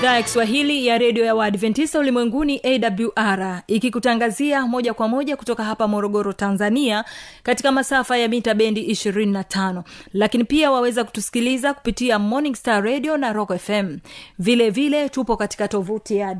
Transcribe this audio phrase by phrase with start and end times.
[0.00, 5.88] idhaa ya kiswahili ya redio ya waadventista ulimwenguni awr ikikutangazia moja kwa moja kutoka hapa
[5.88, 7.04] morogoro tanzania
[7.42, 13.32] katika masafa ya mita bendi 25 lakini pia waweza kutusikiliza kupitia morning star radio na
[13.32, 13.98] rock fm
[14.38, 16.36] vile vile tupo katika tovuti ya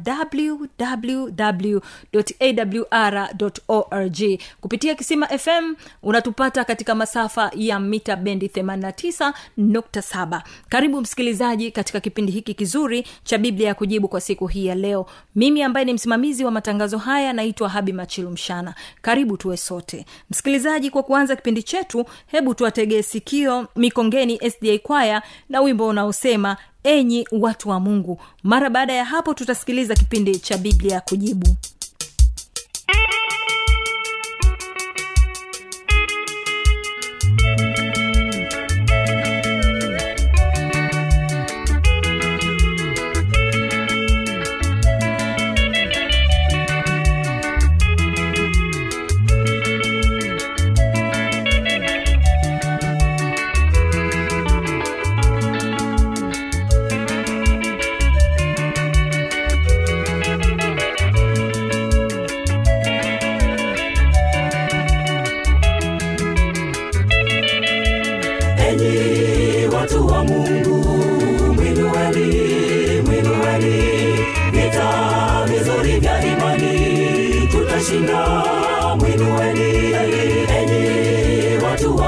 [2.12, 3.28] www.awr
[3.68, 4.18] org.
[4.60, 12.54] Kupitia kisima fm unatupata katika masafa ya mita bendi 89.7 karibu msikilizaji katika kipindi hiki
[12.54, 15.06] kizuri cha biblia ya kujibu kwa siku hii ya leo.
[15.34, 18.74] Mimi ambaye ni msimamizi wa matangazo haya naitwa habi machilu mshana.
[19.02, 20.06] Karibu tuwe sote.
[20.30, 27.26] Msikilizaji kwa kuanza kipindi chetu hebu tuwategee sikio mikongeni sda kwaya na wimbo unaosema enyi
[27.32, 28.20] watu wa mungu.
[28.42, 31.46] Mara baada ya hapo tutasikiliza kipindi cha biblia ya kujibu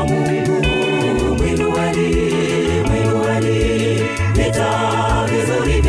[0.02, 0.66] wa mungu
[1.38, 2.08] mwinueni
[2.88, 3.94] mwinueni
[4.34, 5.82] vita vizuri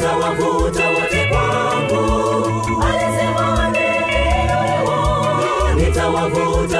[0.00, 2.02] nitawavuta wote kwangu.
[2.82, 3.72] Alisema
[5.76, 6.79] nitawavuta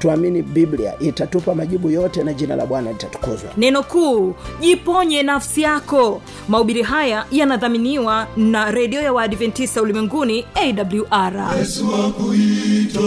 [0.00, 3.50] tuamini biblia itatupa majibu yote na jina la bwana litatukuzwa.
[3.56, 6.22] Neno kuu jiponye nafsi yako.
[6.48, 13.00] Mahubiri haya yanadhaminiwa na redio ya waadventista ulimwenguni awr yesu wakuita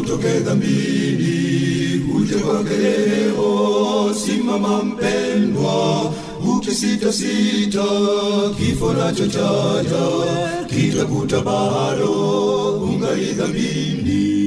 [0.00, 4.14] utoke dhambini uje kwake leo.
[4.26, 6.12] Simama mpendwa
[6.56, 7.84] ukisitasita
[8.58, 10.04] kifo nacho chaja
[10.66, 12.12] kitakuta bado
[12.82, 14.38] ungali dhambini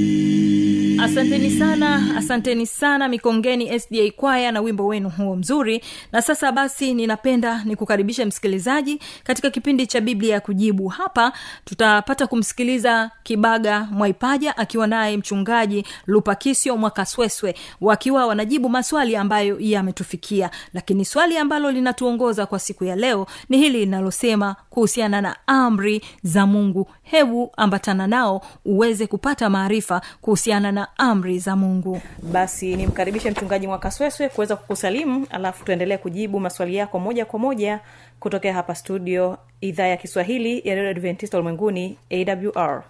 [1.04, 5.84] asanteni sana asanteni sana mikongeni sda kwaya na wimbo wenu huo mzuri.
[6.12, 10.88] Na sasa basi ninapenda nikukaribisha msikilizaji katika kipindi cha biblia ya kujibu.
[10.88, 11.34] Hapa
[11.66, 20.50] tutapata kumsikiliza kibaga mwaipaja akiwa naye mchungaji lupakisio mwakasweswe wakiwa wanajibu maswali ambayo yametufikia.
[20.74, 26.46] Lakini swali ambalo linatuongoza kwa siku ya leo ni hili linalosema kuhusiana na amri za
[26.46, 32.02] mungu hebu ambatana nao uweze kupata maarifa kuhusiana na amri za mungu.
[32.32, 37.80] Basi nimkaribishe mchungaji mwakasweswe kuweza kukusalimu alafu tuendelee kujibu maswali yako moja kwa moja
[38.20, 42.84] kutokea hapa studio idhaa ya kiswahili ya redio adventista ulimwenguni awr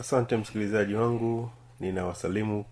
[0.00, 1.50] asante msikilizaji wangu
[1.80, 2.64] ninawasalimu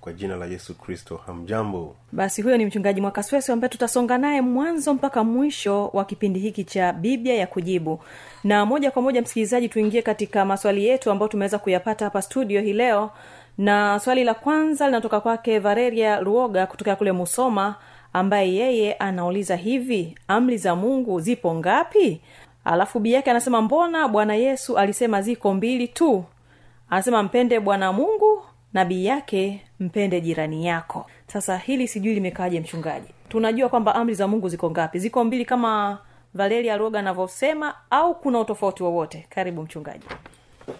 [0.00, 1.96] kwa jina la yesu kristo hamjambo.
[2.12, 6.92] Basi huyo ni mchungaji mwakasweso ambaye tutasonga naye mwanzo mpaka mwisho wa kipindi hiki cha
[6.92, 8.00] biblia ya kujibu.
[8.44, 12.72] Na moja kwa moja msikilizaji tuingie katika maswali yetu ambayo tumeweza kuyapata hapa studio hii
[12.72, 13.10] leo.
[13.58, 17.74] Na swali la kwanza linatoka kwake vareria ruoga kutokea kule musoma
[18.12, 22.20] ambaye yeye anauliza hivi amri za mungu zipo ngapi?
[22.64, 26.24] Alafu bii yake anasema mbona bwana yesu alisema ziko mbili tu?
[26.90, 31.06] Anasema mpende bwana mungu na bii yake mpende jirani yako.
[31.26, 33.08] Sasa hili sijui limekaaje mchungaji?
[33.28, 34.98] Tunajua kwamba amri za mungu ziko ngapi?
[34.98, 35.98] Ziko mbili kama
[36.34, 39.26] valeria roga anavyosema au kuna utofauti wowote?
[39.28, 40.04] Karibu mchungaji.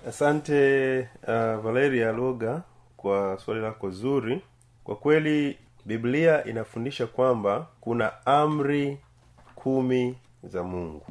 [0.09, 2.63] Asante uh, valeria roga
[2.97, 4.43] kwa swali lako zuri.
[4.85, 8.99] Kwa kweli biblia inafundisha kwamba kuna amri
[9.55, 11.03] kumi za mungu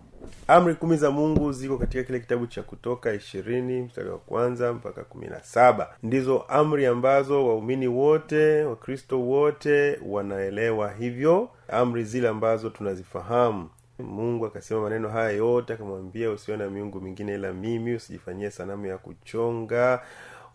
[0.48, 5.04] amri kumi za mungu ziko katika kile kitabu cha kutoka ishirini mstari wa kwanza mpaka
[5.04, 5.90] kumi na saba.
[6.04, 11.50] Ndizo amri ambazo waumini wote wakristo wote wanaelewa hivyo.
[11.68, 13.70] Amri zile ambazo tunazifahamu.
[14.00, 18.98] Mungu akasema maneno haya yote akamwambia usiwe na miungu mingine ila mimi usijifanyie sanamu ya
[18.98, 20.02] kuchonga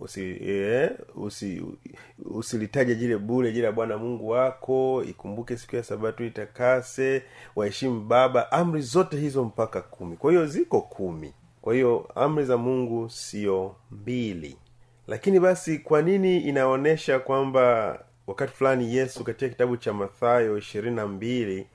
[0.02, 1.62] usi, eh, usi
[2.24, 3.20] usilitaje jile
[3.62, 5.04] ya bwana mungu wako.
[5.08, 7.22] Ikumbuke siku ya sabato itakase.
[7.56, 8.52] Waheshimu baba.
[8.52, 10.16] Amri zote hizo mpaka kumi.
[10.16, 11.32] Kwa hiyo ziko kumi.
[11.62, 14.56] Kwa hiyo amri za mungu sio mbili.
[15.06, 21.06] Lakini basi kwa nini inaonyesha kwamba wakati fulani yesu katika kitabu cha mathayo ishirini na
[21.06, 21.66] mbili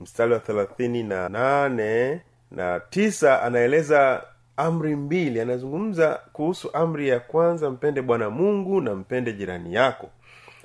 [0.00, 2.20] mstari wa thelathini na nane
[2.50, 4.22] na tisa anaeleza
[4.58, 5.40] amri mbili.
[5.40, 10.10] Anazungumza kuhusu amri ya kwanza mpende bwana mungu na mpende jirani yako.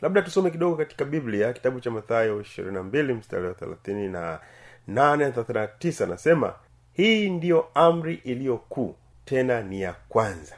[0.02, 4.40] Labda tusome kidogo katika biblia kitabu cha mathayo ishirini na mbili mstari wa thelathini na
[4.88, 6.54] nane thelathini na tisa anasema
[6.94, 8.96] hii ndiyo amri iliyo kuu
[9.26, 10.56] tena ni ya kwanza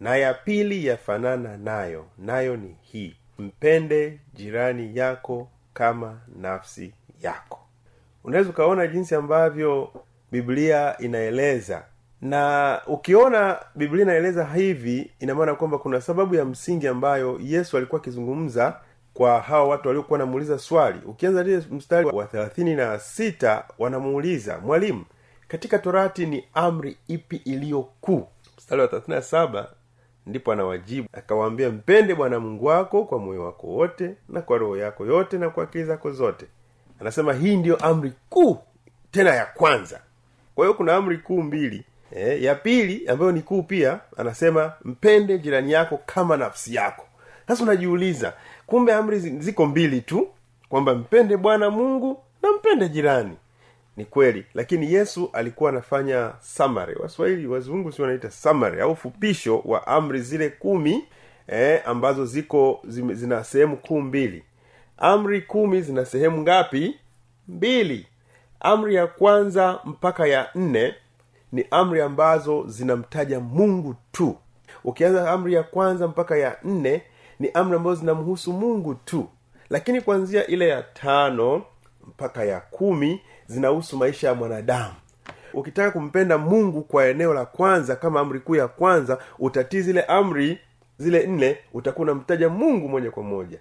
[0.00, 7.60] na ya pili yafanana nayo nayo ni hii mpende jirani yako kama nafsi yako.
[8.24, 9.92] Unaweza ukaona jinsi ambavyo
[10.32, 11.84] biblia inaeleza
[12.22, 18.00] na ukiona biblia inaeleza hivi ina maana kwamba kuna sababu ya msingi ambayo yesu alikuwa
[18.00, 18.80] akizungumza
[19.14, 20.98] kwa hawa watu waliokuwa wanamuuliza swali.
[21.06, 25.04] Ukianza lile mstari wa thelathini na sita wanamuuliza mwalimu
[25.48, 28.26] katika torati ni amri ipi iliyo kuu?
[28.58, 29.68] Mstari wa thelathini na saba
[30.26, 35.06] ndipo anawajibu akawaambia mpende bwana mungu wako kwa moyo wako wote na kwa roho yako
[35.06, 36.46] yote na kwa akili zako zote.
[37.00, 38.58] Anasema hii ndiyo amri kuu
[39.10, 40.00] tena ya kwanza.
[40.54, 45.38] Kwa hiyo kuna amri kuu mbili e, ya pili ambayo ni kuu pia anasema mpende
[45.38, 47.06] jirani yako kama nafsi yako.
[47.48, 48.32] Sasa unajiuliza
[48.66, 50.28] kumbe amri ziko mbili tu
[50.68, 53.36] kwamba mpende bwana mungu na mpende jirani.
[53.96, 56.94] Ni kweli lakini yesu alikuwa anafanya summary.
[56.94, 61.04] Waswahili wazungu si wanaita summary au fupisho wa amri zile kumi
[61.48, 64.42] eh, ambazo ziko zime, zina sehemu kuu mbili.
[64.98, 66.96] Amri kumi zina sehemu ngapi?
[67.48, 68.06] Mbili.
[68.60, 70.94] Amri ya kwanza mpaka ya nne
[71.54, 74.36] ni amri ambazo zinamtaja mungu tu.
[74.84, 77.02] Ukianza amri ya kwanza mpaka ya nne
[77.40, 79.28] ni amri ambazo zinamhusu mungu tu.
[79.70, 81.62] Lakini kuanzia ile ya tano
[82.06, 84.94] mpaka ya kumi zinahusu maisha ya mwanadamu.
[85.52, 90.58] Ukitaka kumpenda mungu kwa eneo la kwanza kama amri kuu ya kwanza utatii zile amri
[90.98, 93.58] zile nne utakuwa unamtaja mungu moja kwa moja.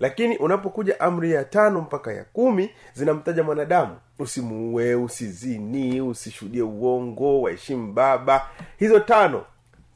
[0.00, 7.92] Lakini unapokuja amri ya tano mpaka ya kumi zinamtaja mwanadamu usimuue usizini usishuhudie uongo waheshimu
[7.92, 8.48] baba.
[8.78, 9.44] Hizo tano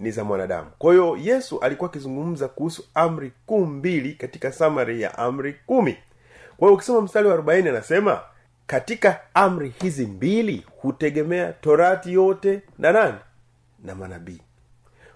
[0.01, 0.71] ni za mwanadamu.
[0.79, 5.97] Kwa hiyo yesu alikuwa akizungumza kuhusu amri kuu mbili katika samari ya amri kumi.
[6.57, 8.21] Kwa hiyo ukisoma mstari wa arobaini anasema
[8.67, 13.19] katika amri hizi mbili hutegemea torati yote na nani?
[13.85, 14.41] Na manabii.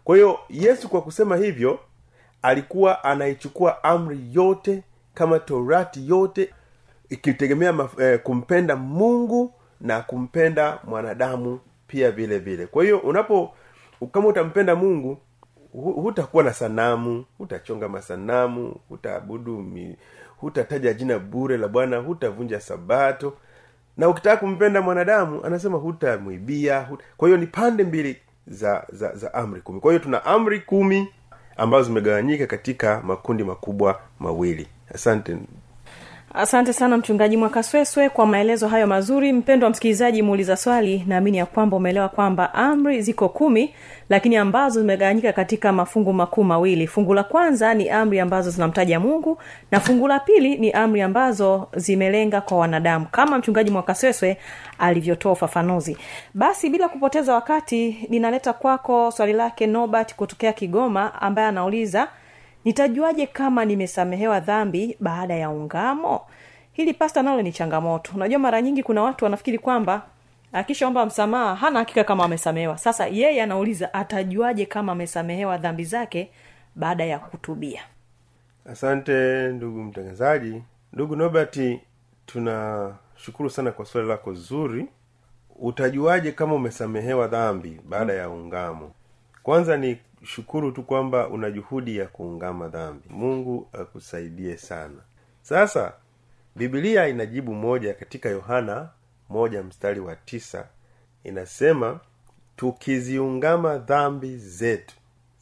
[0.04, 1.78] Kwa hiyo yesu kwa kusema hivyo
[2.42, 4.82] alikuwa anaichukua amri yote
[5.14, 6.50] kama torati yote
[7.10, 12.66] ikitegemea eh, kumpenda mungu na kumpenda mwanadamu pia vile vile.
[12.66, 13.54] Kwa hiyo unapo
[14.12, 15.18] kama utampenda mungu
[15.72, 19.66] hutakuwa na sanamu hutachonga masanamu hutaabudu
[20.36, 23.32] hutataja jina bure la bwana hutavunja sabato.
[23.96, 27.04] Na ukitaka kumpenda mwanadamu anasema hutamwibia huta...
[27.16, 29.80] kwa hiyo ni pande mbili za za za amri kumi.
[29.80, 31.08] Kwa hiyo tuna amri kumi
[31.56, 34.68] ambazo zimegawanyika katika makundi makubwa mawili.
[34.94, 35.36] Asante
[36.34, 39.32] asante sana mchungaji mwakasweswe kwa maelezo hayo mazuri.
[39.32, 41.04] Mpendo wa msikilizaji muuliza swali.
[41.06, 43.74] Naamini ya kwamba umeelewa kwamba amri ziko kumi
[44.08, 46.86] lakini ambazo zimegawanyika katika mafungu makuu mawili.
[46.86, 49.38] Fungu la kwanza ni amri ambazo zinamtaja mungu
[49.70, 54.36] na fungu la pili ni amri ambazo zimelenga kwa wanadamu kama mchungaji mwakasweswe
[54.78, 55.96] alivyotoa ufafanuzi.
[56.34, 62.08] Basi bila kupoteza wakati ninaleta kwako swali lake nobert kutokea kigoma ambaye anauliza
[62.64, 66.20] nitajuaje kama nimesamehewa dhambi baada ya ungamo?
[66.72, 68.12] Hili pasta nalo ni changamoto.
[68.14, 70.02] Unajua mara nyingi kuna watu wanafikiri kwamba
[70.52, 72.78] akishaomba msamaha hana hakika kama amesamehewa.
[72.78, 76.30] Sasa yeye anauliza atajuaje kama amesamehewa dhambi zake
[76.74, 77.80] baada ya kutubia?
[78.70, 79.12] Asante
[79.48, 80.62] ndugu mtangazaji.
[80.92, 81.60] Ndugu nobert
[82.26, 84.86] tunashukuru sana kwa swali lako zuri.
[85.58, 88.90] Utajuaje kama umesamehewa dhambi baada ya ungamo
[89.50, 93.08] kwanza ni shukuru tu kwamba una juhudi ya kuungama dhambi.
[93.08, 95.00] Mungu akusaidie sana.
[95.42, 95.92] Sasa
[96.56, 98.88] bibilia inajibu moja katika yohana
[99.28, 100.66] moja mstari wa tisa.
[101.24, 102.00] Inasema
[102.56, 104.94] tukiziungama dhambi zetu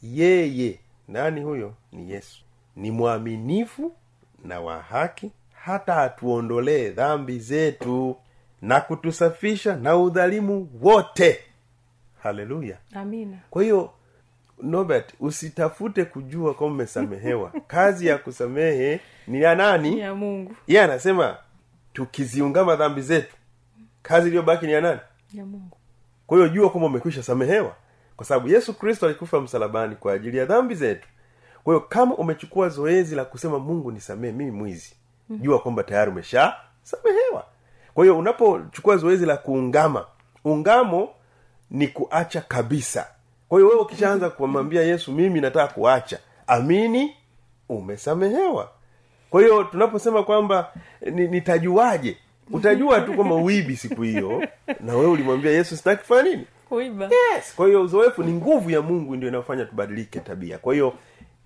[0.03, 1.73] yeye nani huyo?
[1.91, 2.41] Ni yesu.
[2.75, 3.91] Ni mwaminifu
[4.45, 8.15] na wa haki hata atuondolee dhambi zetu
[8.61, 11.39] na kutusafisha na udhalimu wote.
[12.23, 12.77] Haleluya.
[12.93, 13.37] Amina.
[13.49, 13.93] Kwa hiyo
[14.63, 17.51] nobert usitafute kujua kama umesamehewa.
[17.67, 19.99] Kazi ya kusamehe ni ya nani?
[19.99, 20.55] Ya mungu.
[20.67, 21.37] Yeye anasema
[21.93, 23.35] tukiziungama dhambi zetu
[24.01, 24.99] kazi iliyobaki ni ya nani?
[25.33, 25.77] Ya mungu.
[26.27, 27.75] Kwa hiyo jua kwamba umekwisha samehewa.
[28.15, 31.07] Kwa sababu yesu kristo alikufa msalabani kwa ajili ya dhambi zetu.
[31.63, 34.95] Kwa hiyo kama umechukua zoezi la kusema mungu nisamehe mimi mwizi
[35.29, 37.45] jua kwamba tayari umesha samehewa.
[37.93, 40.05] Kwa hiyo unapochukua zoezi la kuungama
[40.45, 41.09] ungamo
[41.71, 43.07] ni kuacha kabisa
[43.49, 47.15] kwa hiyo wewe ukishaanza kumwambia yesu mimi nataka kuacha amini
[47.69, 48.69] umesamehewa.
[49.29, 50.71] Kwa hiyo tunaposema kwamba
[51.11, 52.17] ni- nitajuaje?
[52.51, 54.47] Utajua tu kwamba uibi siku hiyo
[54.79, 56.45] na wewe ulimwambia yesu sitaki kufanya nini?
[56.69, 57.05] Kuiba.
[57.05, 57.53] Yes.
[57.55, 60.57] Kwa hiyo uzoefu ni nguvu ya mungu ndio inayofanya tubadilike tabia.
[60.57, 60.93] Kwa hiyo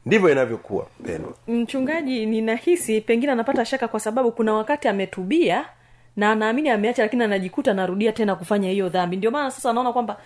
[0.05, 5.65] ndivyo inavyokuwa pendwa mchungaji ninahisi pengine anapata shaka kwa sababu kuna wakati ametubia
[6.15, 9.17] na anaamini ameacha lakini anajikuta anarudia tena kufanya hiyo dhambi.
[9.17, 10.17] Ndio maana sasa anaona kwamba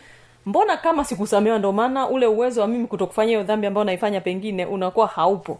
[0.47, 4.65] mbona kama sikusamewa ndio maana ule uwezo wa mimi kutokufanya hiyo dhambi ambayo naifanya pengine
[4.65, 5.59] unakuwa haupo.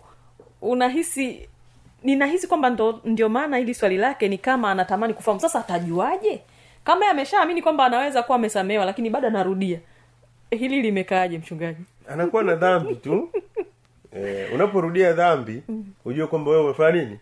[0.61, 1.49] Unahisi
[2.03, 5.39] ninahisi kwamba ndo, ndio maana hili swali lake ni kama anatamani kufahamu.
[5.41, 6.41] Sasa atajuaje?
[6.83, 9.79] Kama ameshaamini kwamba anaweza kuwa amesamewa lakini bado anarudia.
[10.49, 11.81] Hili limekaaje mchungaji?
[12.09, 13.29] Anakuwa na dhambi tu.
[14.13, 15.63] Eh, unaporudia dhambi
[16.03, 17.19] hujue kwamba wewe umefanya nini?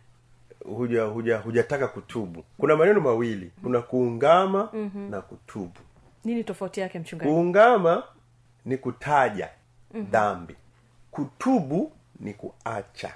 [0.65, 2.43] Huja huja hujataka kutubu.
[2.57, 3.51] Kuna maneno mawili.
[3.63, 5.11] Kuna kuungama mm-hmm.
[5.11, 5.79] na kutubu
[6.25, 8.03] nini tofauti yake mchungaji kuungama
[8.65, 9.49] ni kutaja
[9.93, 10.11] mm-hmm.
[10.11, 10.55] dhambi
[11.11, 13.13] kutubu ni kuacha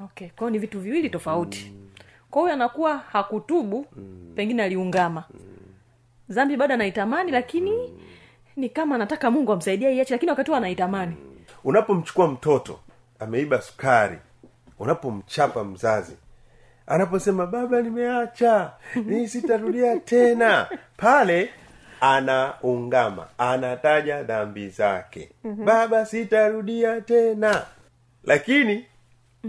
[0.00, 1.88] okay kwao ni vitu viwili tofauti mm.
[2.30, 4.32] kwa hiyo anakuwa hakutubu mm.
[4.36, 5.40] pengine aliungama mm.
[6.28, 8.00] zambi bado anaitamani lakini mm.
[8.56, 11.16] ni kama anataka mungu amsaidia iache lakini wakati huo anaitamani
[11.64, 12.80] unapomchukua mtoto
[13.18, 14.18] ameiba sukari
[14.78, 16.16] unapomchapa mzazi
[16.86, 18.72] anaposema baba nimeacha
[19.06, 21.50] ni sitarudia tena pale
[22.12, 25.30] anaungama anataja dhambi zake.
[25.44, 25.64] Mm-hmm.
[25.64, 27.62] baba sitarudia tena.
[28.24, 28.84] Lakini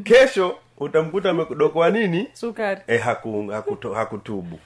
[0.03, 2.27] kesho utamkuta amekudokoa nini?
[2.33, 2.81] Sukari.
[2.87, 4.59] E, haku, hakuto, hakutubu.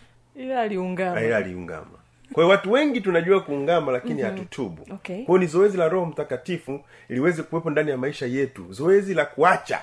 [0.60, 1.22] Aliungama.
[1.22, 1.99] Ila aliungama
[2.34, 4.88] kwa hiyo watu wengi tunajua kuungama lakini hatutubu.
[4.94, 5.24] Okay.
[5.26, 8.66] kwao ni zoezi la roho mtakatifu liweze kuwepo ndani ya maisha yetu.
[8.70, 9.80] Zoezi la kuacha.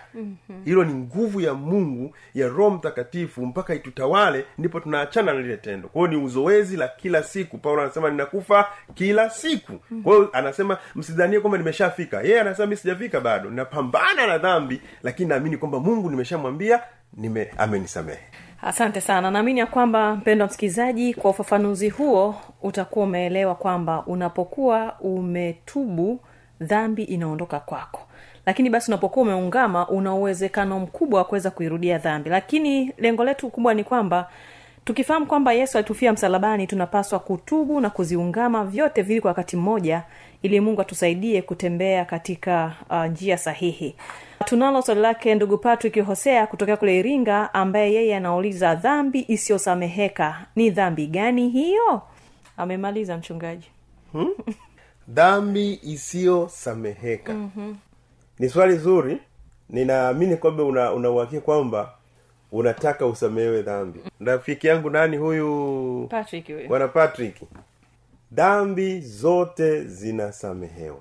[0.65, 5.89] Hilo ni nguvu ya mungu ya roho mtakatifu mpaka itutawale ndipo tunaachana na lile tendo.
[5.89, 7.59] Kwao ni uzoezi la kila siku.
[7.59, 9.73] Paulo anasema ninakufa kila siku.
[9.73, 10.03] Mm-hmm.
[10.03, 12.23] kwao anasema msidhanie kwamba nimeshafika.
[12.23, 13.51] Yeye anasema mi sijafika bado.
[13.51, 16.81] Napambana na dhambi lakini naamini kwamba mungu nimeshamwambia
[17.17, 18.19] nime amenisamehe
[18.63, 19.31] asante sana.
[19.31, 26.21] Naamini ya kwamba mpendwa msikilizaji kwa ufafanuzi huo utakuwa umeelewa kwamba unapokuwa umetubu
[26.61, 28.01] dhambi inaondoka kwako.
[28.47, 32.31] Lakini basi unapokuwa umeungama una uwezekano mkubwa wa kuweza kuirudia dhambi.
[32.31, 34.29] Lakini lengo letu kubwa ni kwamba
[34.85, 40.03] tukifahamu kwamba yesu alitufia msalabani tunapaswa kutubu na kuziungama vyote vili kwa wakati mmoja
[40.43, 43.97] ili mungu atusaidie kutembea katika uh, njia sahihi
[44.45, 50.71] tunalo swali lake ndugu patrick hosea kutokea kule iringa ambaye yeye anauliza dhambi isiyosameheka ni
[50.71, 52.03] dhambi gani hiyo?
[52.57, 53.71] Amemaliza mchungaji.
[55.09, 57.33] Dhambi isiyosameheka.
[57.35, 57.77] Mm-hmm.
[58.39, 59.19] ni swali zuri.
[59.71, 61.93] Ninaamini kwamba una unauhakia kwamba
[62.53, 64.01] unataka usamehewe dhambi.
[64.21, 66.07] Rafiki yangu nani huyu?
[66.11, 67.37] Patrick bwana patrick.
[68.33, 71.01] Dhambi zote zinasamehewa.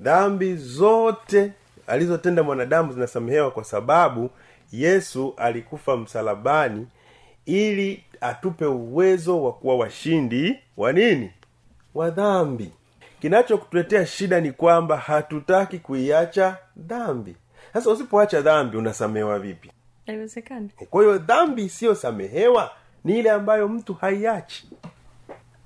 [0.00, 1.52] Dhambi zote
[1.88, 4.30] alizotenda mwanadamu zinasamehewa kwa sababu
[4.72, 6.86] yesu alikufa msalabani
[7.46, 11.30] ili atupe uwezo wa kuwa washindi wa nini?
[11.94, 12.72] Wa dhambi.
[13.20, 17.36] Kinachokutuletea shida ni kwamba hatutaki kuiacha dhambi.
[17.72, 19.70] Sasa usipoacha dhambi unasamehewa vipi?
[20.06, 20.70] Haiwezekani.
[20.90, 22.70] Kwa hiyo dhambi isiyosamehewa
[23.04, 24.68] ni ile ambayo mtu haiachi.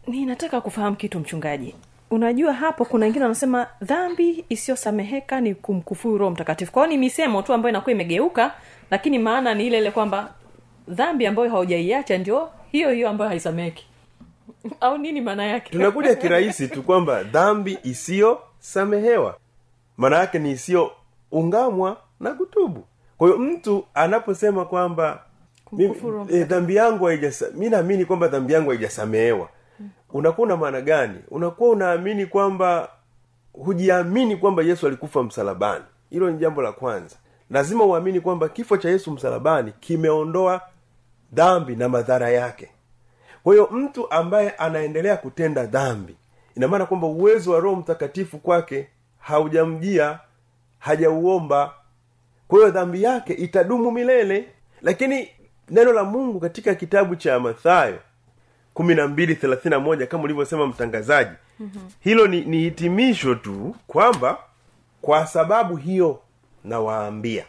[0.06, 1.74] Ninataka kufahamu kitu mchungaji
[2.12, 6.72] unajua hapo kuna wengine wanasema dhambi isiyosameheka ni kumkufuru roho mtakatifu.
[6.72, 8.55] Kwao ni misemo tu ambayo inakuwa imegeuka
[8.90, 10.35] lakini maana ni ile ile kwamba
[10.88, 13.87] dhambi ambayo haujaiacha ndio hiyo hiyo ambayo haisameheki.
[14.81, 15.70] Au nini maana yake?
[15.70, 19.37] Tunakuja kirahisi tu kwamba dhambi isiyosamehewa.
[19.96, 22.85] Maana yake ni isiyoungamwa na kutubu.
[23.18, 25.22] Kwa hiyo mtu anaposema kwamba
[25.72, 29.48] mi- Kumkufuru eh, dhambi yangu haijasa mi naamini kwamba dhambi yangu haijasamehewa
[30.12, 31.18] unakuwa una maana gani?
[31.31, 32.88] Unakuwa unaamini kwamba
[33.53, 35.85] hujiamini kwamba yesu alikufa msalabani.
[36.11, 37.16] Hilo ni jambo la kwanza.
[37.51, 40.61] Lazima uamini kwamba kifo cha yesu msalabani kimeondoa
[41.33, 42.68] dhambi na madhara yake.
[43.42, 46.16] Kwa hiyo mtu ambaye anaendelea kutenda dhambi
[46.57, 50.18] ina maana kwamba uwezo wa roho mtakatifu kwake haujamjia
[50.79, 51.72] hajauomba.
[52.48, 54.48] Kwa hiyo dhambi yake itadumu milele.
[54.83, 55.29] Lakini
[55.70, 57.98] neno la mungu katika kitabu cha mathayo
[58.74, 61.30] kumi na mbili thelathini na moja kama ulivyosema mtangazaji.
[61.61, 61.90] Mm-hmm.
[62.00, 64.38] hilo ni, ni hitimisho tu kwamba
[65.02, 66.20] kwa sababu hiyo
[66.64, 67.44] nawaambia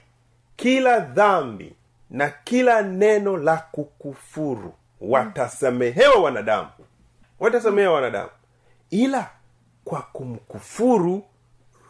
[0.55, 1.73] kila dhambi
[2.09, 6.69] na kila neno la kukufuru watasamehewa wanadamu.
[7.39, 8.29] Watasamehewa wanadamu.
[8.89, 9.29] Ila
[9.83, 11.23] kwa kumkufuru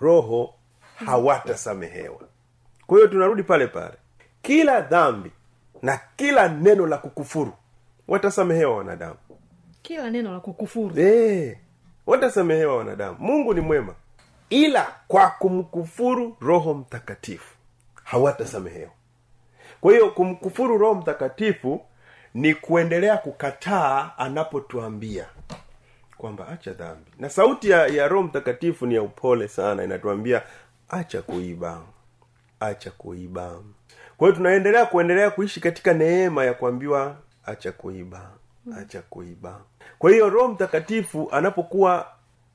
[0.02, 0.54] roho
[1.06, 2.20] hawatasamehewa.
[2.88, 3.94] Kwa hiyo tunarudi pale pale.
[4.42, 5.32] Kila dhambi
[5.82, 7.54] na kila neno la kukufuru
[8.08, 9.16] watasamehewa wanadamu.
[9.82, 10.96] Kila neno la kukufuru.
[11.00, 11.58] E,
[12.06, 13.18] watasamehewa wanadamu.
[13.20, 13.96] Mungu ni mwema.
[14.50, 17.56] Ila kwa kumkufuru roho mtakatifu
[18.04, 18.92] hawatasamehewa.
[19.82, 21.82] Kwa hiyo kumkufuru roho mtakatifu
[22.34, 25.26] ni kuendelea kukataa anapotuambia
[26.18, 27.12] kwamba acha dhambi.
[27.20, 30.42] Na sauti ya, ya roho mtakatifu ni ya upole sana inatuambia
[30.90, 31.82] acha kuiba
[32.60, 33.60] acha kuiba.
[34.18, 38.30] Kwa hiyo tunaendelea kuendelea kuishi katika neema ya kuambiwa acha kuiba
[38.78, 39.62] acha kuiba.
[40.00, 42.08] Kwa hiyo roho mtakatifu anapokuwa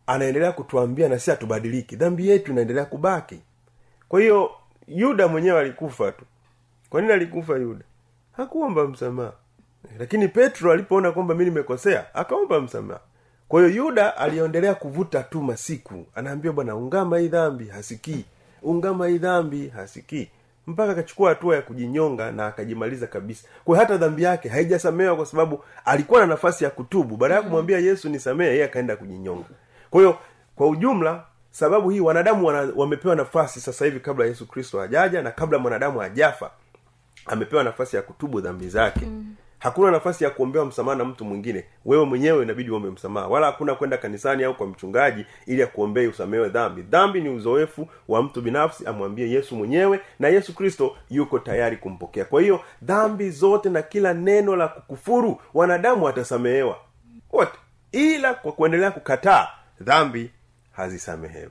[0.07, 3.40] anaendelea kutuambia na si hatubadiliki dhambi yetu inaendelea kubaki.
[4.09, 4.51] Kwa hiyo
[4.88, 6.24] yuda mwenyewe alikufa tu.
[6.90, 7.85] Kwa nini alikufa yuda?
[8.33, 9.33] Hakuomba msamaha.
[9.98, 13.01] Lakini petro alipoona kwamba mi nimekosea akaomba msamaha.
[13.48, 16.07] Kwa hiyo yuda aliendelea kuvuta tu masiku.
[16.14, 18.24] Anaambia bwana ungama hii dhambi hasikii.
[18.62, 20.31] Ungama hii dhambi hasikii
[20.69, 23.49] mpaka akachukua hatua ya kujinyonga na akajimaliza kabisa.
[23.65, 27.17] Kwa hata dhambi yake haijasamehewa kwa sababu alikuwa na nafasi ya kutubu.
[27.17, 29.45] Baada ya kumwambia yesu nisamehe yeye akaenda kujinyonga.
[29.91, 30.19] Kwa hiyo
[30.57, 35.31] kwa ujumla sababu hii wanadamu wana, wamepewa nafasi sasa hivi kabla yesu kristo hajaja na
[35.31, 36.51] kabla mwanadamu hajafa
[37.27, 39.07] amepewa nafasi ya kutubu dhambi zake.
[39.07, 39.35] Mm.
[39.59, 41.64] Hakuna nafasi ya kuombewa msamaha na mtu mwingine.
[41.85, 43.27] Wewe mwenyewe inabidi uombe msamaha.
[43.29, 46.83] Wala hakuna kwenda kanisani au kwa mchungaji ili akuombee usamehewe dhambi.
[46.83, 52.25] Dhambi ni uzoefu wa mtu binafsi amwambie yesu mwenyewe na yesu kristo yuko tayari kumpokea.
[52.25, 56.79] Kwa hiyo dhambi zote na kila neno la kukufuru wanadamu watasamehewa.
[57.33, 57.59] Wote
[57.92, 59.49] ila kwa kuendelea kukataa
[59.81, 60.31] dhambi
[60.73, 61.51] hazisamehewi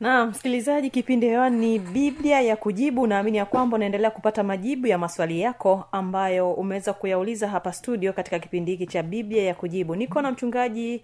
[0.00, 3.06] na msikilizaji kipindi hewani ni biblia ya kujibu.
[3.06, 8.38] Naamini ya kwamba unaendelea kupata majibu ya maswali yako ambayo umeweza kuyauliza hapa studio katika
[8.38, 9.96] kipindi hiki cha biblia ya kujibu.
[9.96, 11.02] Niko na mchungaji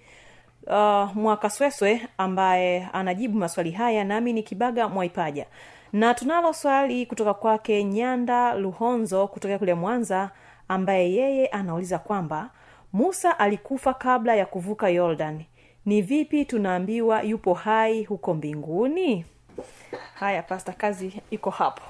[0.67, 5.47] uh, mwakasweswe ambaye anajibu maswali haya nami ni kibaga mwaipaja.
[5.93, 10.31] Na tunalo swali kutoka kwake nyanda luhonzo kutokea kule mwanza
[10.69, 12.51] ambaye yeye anauliza kwamba
[12.93, 15.43] musa alikufa kabla ya kuvuka yordan
[15.87, 19.25] ni vipi tunaambiwa yupo hai huko mbinguni?
[20.15, 21.83] Haya pasta kazi iko hapo.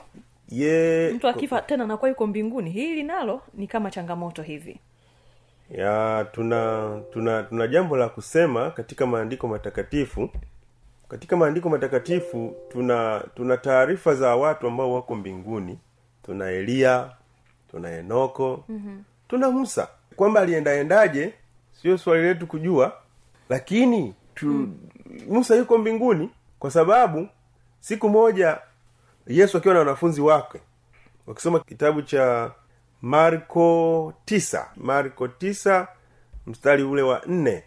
[0.48, 2.70] Ye mtu akifa tena nakuwa yuko mbinguni.
[2.70, 4.80] Hili nalo ni kama changamoto hivi.
[5.70, 10.30] Ya tuna tuna tuna jambo la kusema katika maandiko matakatifu.
[11.08, 15.78] Katika maandiko matakatifu tuna tuna taarifa za watu ambao wako mbinguni.
[16.22, 17.10] Tuna eliya
[17.70, 19.04] tuna enoko mm-hmm.
[19.28, 19.88] tuna musa.
[20.16, 21.34] Kwamba aliendaendaje
[21.82, 22.99] sio swali letu kujua
[23.50, 24.78] lakini tu, mm.
[25.28, 27.28] musa yuko mbinguni kwa sababu
[27.80, 28.58] siku moja
[29.26, 30.60] yesu akiwa na wanafunzi wake
[31.26, 32.52] wakisoma kitabu cha
[33.02, 34.70] marko tisa.
[34.76, 35.88] Marko tisa
[36.46, 37.62] mstari ule wa nne.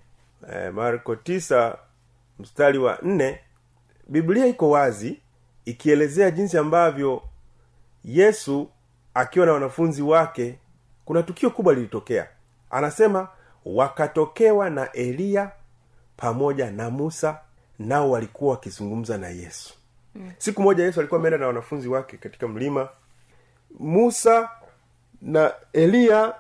[0.54, 1.78] E, marko tisa
[2.40, 3.40] mstari wa nne.
[4.08, 5.20] Biblia iko wazi
[5.66, 7.22] ikielezea jinsi ambavyo
[8.04, 8.70] yesu
[9.14, 10.60] akiwa na wanafunzi wake
[11.06, 12.28] kuna tukio kubwa lilitokea.
[12.70, 13.28] Anasema
[13.66, 15.52] wakatokewa na eliya
[16.18, 17.40] pamoja na musa
[17.80, 19.74] nao walikuwa wakizungumza na yesu
[20.16, 20.32] mm.
[20.38, 22.90] siku moja yesu alikuwa ameenda na wanafunzi wake katika mlima
[23.80, 24.50] musa
[25.22, 26.36] na eliya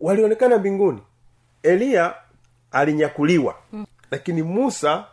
[0.00, 1.00] walionekana mbinguni
[1.62, 2.14] eliya
[2.72, 3.86] alinyakuliwa mm.
[4.10, 5.04] lakini musa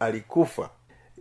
[0.00, 0.70] alikufa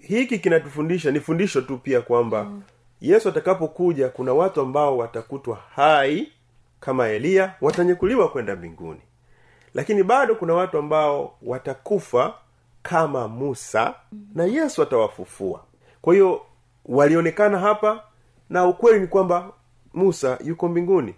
[0.02, 2.64] hiki kinatufundisha ni fundisho tu pia kwamba mm.
[3.02, 6.32] yesu atakapokuja kuna watu ambao watakutwa hai
[6.80, 9.00] kama eliya watanyakuliwa kwenda mbinguni
[9.74, 12.34] lakini bado kuna watu ambao watakufa
[12.84, 13.94] kama musa
[14.36, 15.64] na yesu atawafufua.
[16.02, 16.42] Kwa hiyo
[16.86, 18.04] walionekana hapa
[18.50, 19.52] na ukweli ni kwamba
[19.94, 21.16] musa yuko mbinguni.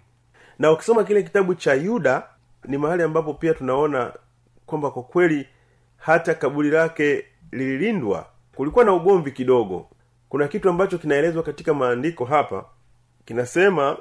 [0.58, 2.22] Na ukisoma kile kitabu cha yuda
[2.64, 4.12] ni mahali ambapo pia tunaona
[4.66, 5.46] kwamba kwa kweli
[5.96, 9.88] hata kaburi lake lililindwa kulikuwa na ugomvi kidogo.
[10.28, 12.64] Kuna kitu ambacho kinaelezwa katika maandiko hapa
[13.24, 13.96] kinasema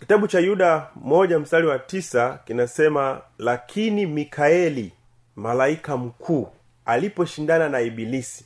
[0.00, 4.92] kitabu cha yuda moja mstari wa tisa kinasema lakini mikaeli
[5.36, 6.48] malaika mkuu
[6.84, 8.44] aliposhindana na ibilisi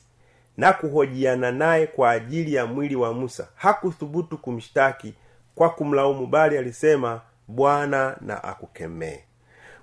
[0.57, 5.13] na kuhojiana naye kwa ajili ya mwili wa musa hakuthubutu kumshtaki
[5.55, 9.19] kwa kumlaumu bali alisema bwana na akukemee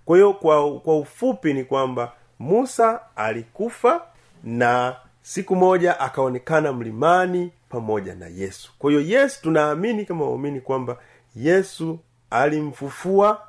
[0.05, 0.67] kwa hiyo kwa,
[0.99, 4.03] ufupi ni kwamba musa alikufa
[4.45, 8.73] na siku moja akaonekana mlimani pamoja na yesu.
[8.79, 10.97] Kwa hiyo yesu tunaamini kama waumini kwamba
[11.37, 11.99] yesu
[12.31, 13.43] alimfufua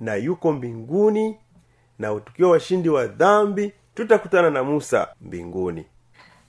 [0.00, 1.36] na yuko mbinguni
[1.98, 5.84] na tukiwa washindi wa dhambi tutakutana na musa mbinguni.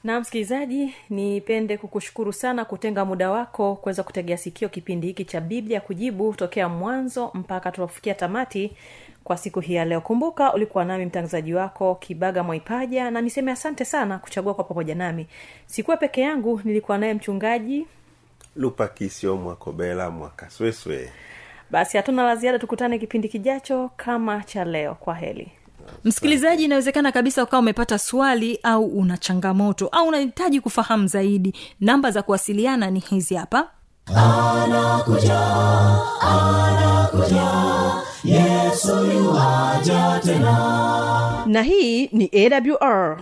[0.03, 5.81] Na msikilizaji nipende kukushukuru sana kutenga muda wako kuweza kutegea sikio kipindi hiki cha biblia
[5.81, 8.71] kujibu tokea mwanzo mpaka tunapofikia tamati
[9.23, 10.01] kwa siku hii ya leo.
[10.01, 15.27] Kumbuka ulikuwa nami mtangazaji wako kibaga mwaipaja na niseme asante sana kuchagua kwa pamoja nami.
[15.65, 17.87] Sikuwa peke yangu nilikuwa naye mchungaji
[18.55, 21.09] lupakisio mwakobela mwakasweswe.
[21.71, 24.95] Basi hatuna la ziada tukutane kipindi kijacho kama cha leo.
[24.95, 25.51] Kwa heli
[26.03, 31.53] msikilizaji inawezekana kabisa ukawa umepata swali au una changamoto au unahitaji kufahamu zaidi.
[31.79, 33.67] Namba za kuwasiliana ni hizi hapa.
[34.05, 35.39] Anakuja
[36.21, 37.51] anakuja
[38.23, 39.07] yesu
[40.25, 41.43] tena.
[41.45, 43.21] Na hii ni awr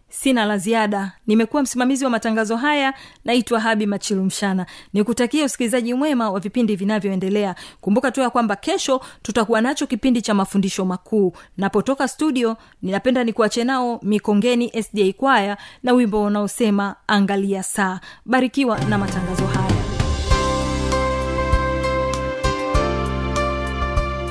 [0.11, 1.11] sina la ziada.
[1.27, 2.93] Nimekuwa msimamizi wa matangazo haya
[3.25, 7.55] naitwa habi machilumshana nikutakia usikilizaji mwema wa vipindi vinavyoendelea.
[7.81, 11.33] Kumbuka tu ya kwamba kesho tutakuwa nacho kipindi cha mafundisho makuu.
[11.57, 17.99] Napotoka studio ninapenda nikuache nao mikongeni sda kwaya na wimbo unaosema angalia saa.
[18.25, 19.70] Barikiwa na matangazo haya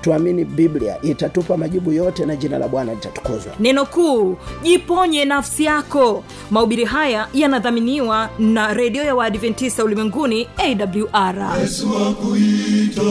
[0.00, 3.52] tuamini biblia itatupa majibu yote na jina la bwana litatukuzwa.
[3.60, 6.24] Neno kuu jiponye nafsi yako.
[6.50, 13.02] Mahubiri haya yanadhaminiwa na redio ya waadventista ulimwenguni awr yesu akuita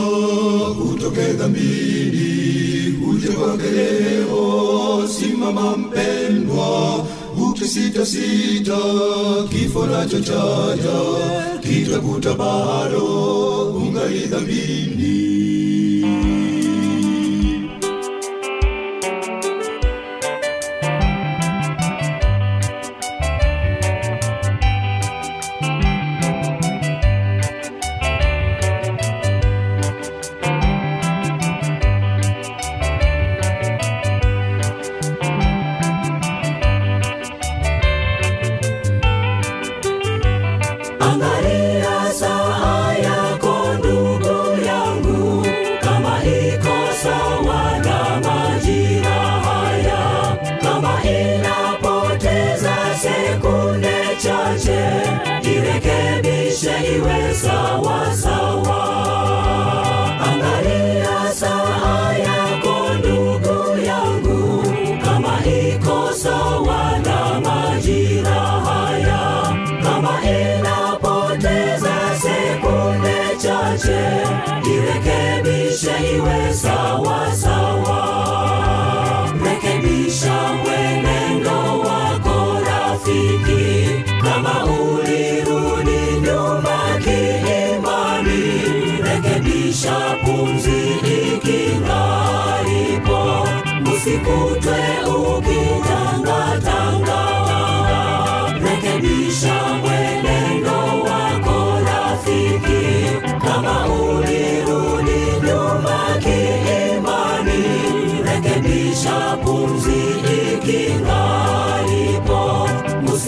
[0.93, 5.07] utoke dhambini uje kwake leo.
[5.19, 7.05] Simama mpendwa
[7.49, 8.77] ukisitasita
[9.49, 10.99] kifo nacho chaja
[11.61, 13.05] kitakuta bado
[13.75, 15.38] ungali dhambini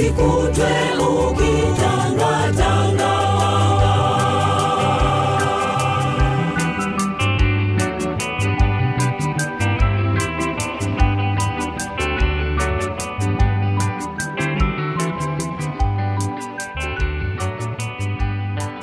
[0.02, 0.72] usikutwe
[1.10, 2.72] ukitangata